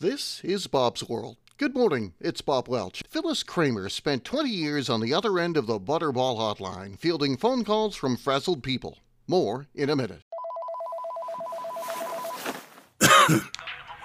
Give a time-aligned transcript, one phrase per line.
[0.00, 1.36] This is Bob's World.
[1.58, 3.02] Good morning, it's Bob Welch.
[3.10, 7.64] Phyllis Kramer spent 20 years on the other end of the Butterball hotline, fielding phone
[7.64, 8.96] calls from frazzled people.
[9.28, 10.22] More in a minute.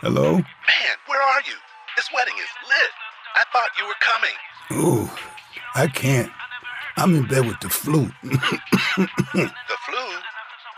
[0.01, 0.33] Hello?
[0.33, 1.55] Man, where are you?
[1.95, 2.91] This wedding is lit.
[3.37, 4.35] I thought you were coming.
[5.05, 5.09] Ooh,
[5.75, 6.29] I can't.
[6.97, 8.11] I'm in bed with the flu.
[8.97, 9.99] The flu?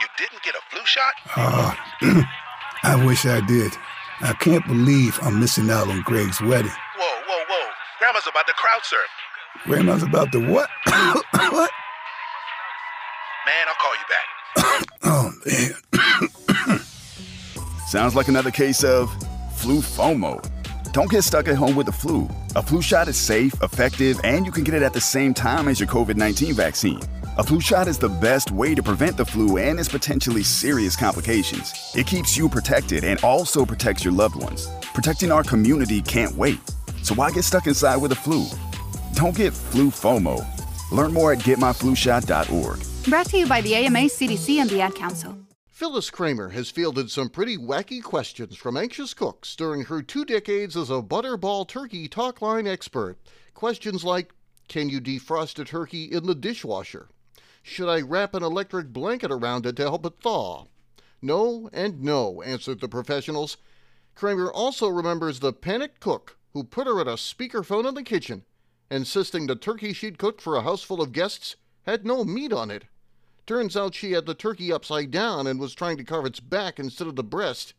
[0.01, 1.13] You didn't get a flu shot?
[1.35, 1.75] uh,
[2.83, 3.73] I wish I did.
[4.21, 6.71] I can't believe I'm missing out on Greg's wedding.
[6.71, 7.69] Whoa, whoa, whoa.
[7.99, 9.09] Grandma's about to crowd surf.
[9.65, 10.69] Grandma's about to what?
[10.85, 11.71] what?
[13.45, 14.25] Man, I'll call you back.
[15.09, 16.79] Oh, man.
[17.87, 19.09] Sounds like another case of
[19.55, 20.43] flu FOMO.
[20.91, 22.27] Don't get stuck at home with the flu.
[22.55, 25.67] A flu shot is safe, effective, and you can get it at the same time
[25.67, 26.99] as your COVID 19 vaccine.
[27.39, 30.95] A flu shot is the best way to prevent the flu and its potentially serious
[30.95, 31.71] complications.
[31.95, 34.67] It keeps you protected and also protects your loved ones.
[34.95, 36.57] Protecting our community can't wait.
[37.03, 38.47] So why get stuck inside with a flu?
[39.13, 40.43] Don't get flu FOMO.
[40.91, 42.79] Learn more at getmyflushot.org.
[43.07, 45.37] Brought to you by the AMA, CDC, and the Ad Council.
[45.67, 50.75] Phyllis Kramer has fielded some pretty wacky questions from anxious cooks during her two decades
[50.75, 53.19] as a butterball turkey talk line expert.
[53.53, 54.33] Questions like
[54.67, 57.09] Can you defrost a turkey in the dishwasher?
[57.69, 60.67] Should I wrap an electric blanket around it to help it thaw?
[61.21, 63.57] No and no, answered the professionals.
[64.15, 68.45] Kramer also remembers the panicked cook who put her at a speakerphone in the kitchen,
[68.89, 72.71] insisting the turkey she'd cooked for a house full of guests had no meat on
[72.71, 72.85] it.
[73.45, 76.79] Turns out she had the turkey upside down and was trying to carve its back
[76.79, 77.73] instead of the breast.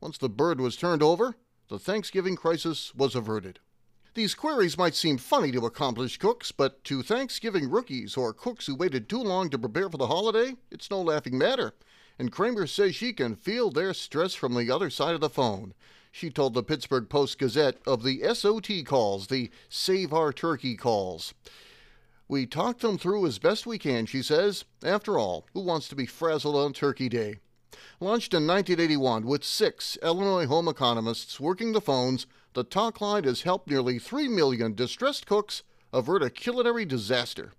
[0.00, 1.36] Once the bird was turned over,
[1.68, 3.60] the Thanksgiving crisis was averted.
[4.14, 8.76] These queries might seem funny to accomplished cooks, but to Thanksgiving rookies or cooks who
[8.76, 11.74] waited too long to prepare for the holiday, it's no laughing matter.
[12.16, 15.74] And Kramer says she can feel their stress from the other side of the phone.
[16.12, 21.34] She told the Pittsburgh Post Gazette of the SOT calls, the Save Our Turkey calls.
[22.28, 24.64] We talked them through as best we can, she says.
[24.84, 27.40] After all, who wants to be frazzled on Turkey Day?
[27.98, 33.42] Launched in 1981 with six Illinois home economists working the phones, the talk line has
[33.42, 37.52] helped nearly 3 million distressed cooks avert a culinary disaster.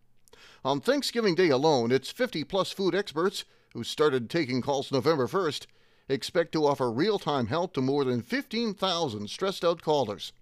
[0.64, 5.68] On Thanksgiving Day alone, its 50 plus food experts, who started taking calls November 1st,
[6.08, 10.34] expect to offer real time help to more than 15,000 stressed out callers.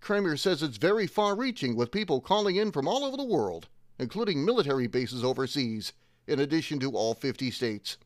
[0.00, 3.68] Kramer says it's very far reaching with people calling in from all over the world,
[3.98, 5.92] including military bases overseas,
[6.26, 7.98] in addition to all 50 states.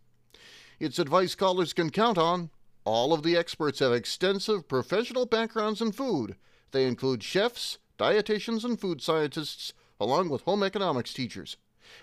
[0.79, 2.51] It's advice callers can count on.
[2.87, 6.37] All of the experts have extensive professional backgrounds in food.
[6.71, 11.57] They include chefs, dietitians, and food scientists, along with home economics teachers.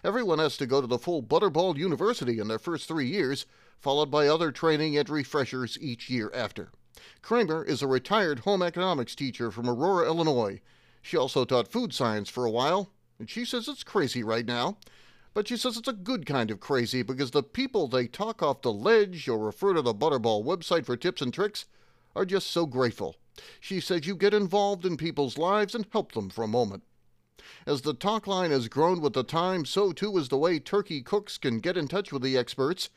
[0.03, 3.45] Everyone has to go to the full Butterball University in their first three years,
[3.79, 6.73] followed by other training and refreshers each year after.
[7.21, 10.59] Kramer is a retired home economics teacher from Aurora, Illinois.
[11.01, 14.75] She also taught food science for a while, and she says it's crazy right now.
[15.33, 18.61] But she says it's a good kind of crazy because the people they talk off
[18.61, 21.65] the ledge or refer to the Butterball website for tips and tricks
[22.15, 23.15] are just so grateful.
[23.59, 26.83] She says you get involved in people's lives and help them for a moment.
[27.65, 31.01] As the talk line has grown with the time, so too is the way turkey
[31.01, 32.89] cooks can get in touch with the experts.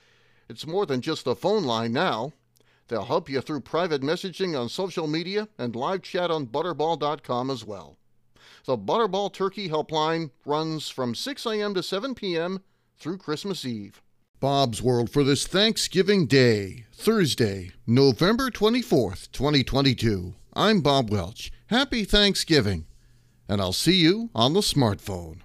[0.49, 2.33] It's more than just a phone line now.
[2.89, 7.65] They'll help you through private messaging on social media and live chat on butterball.com as
[7.65, 7.97] well.
[8.67, 11.73] The Butterball Turkey Helpline runs from 6 a.m.
[11.75, 12.65] to 7 p.m.
[12.99, 14.03] through Christmas Eve.
[14.41, 20.35] Bob's World for this Thanksgiving Day, Thursday, November 24th, 2022.
[20.55, 21.53] I'm Bob Welch.
[21.69, 22.87] Happy Thanksgiving,
[23.49, 25.43] and I'll see you on the smartphone.